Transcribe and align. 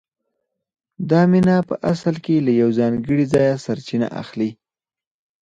دا 1.09 1.21
مینه 1.31 1.55
په 1.69 1.75
اصل 1.91 2.15
کې 2.25 2.43
له 2.45 2.51
یو 2.61 2.69
ځانګړي 2.79 3.25
ځایه 3.33 3.55
سرچینه 3.65 4.07
اخلي 4.21 4.49